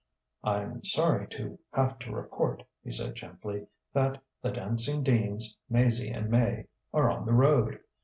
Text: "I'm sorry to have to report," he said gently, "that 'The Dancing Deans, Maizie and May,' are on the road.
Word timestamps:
"I'm 0.43 0.83
sorry 0.83 1.27
to 1.27 1.59
have 1.73 1.99
to 1.99 2.11
report," 2.11 2.63
he 2.83 2.89
said 2.91 3.13
gently, 3.13 3.67
"that 3.93 4.19
'The 4.41 4.49
Dancing 4.49 5.03
Deans, 5.03 5.59
Maizie 5.71 6.09
and 6.11 6.27
May,' 6.27 6.65
are 6.91 7.07
on 7.11 7.23
the 7.27 7.33
road. 7.33 7.79